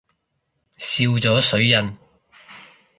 [0.77, 1.93] 笑咗水印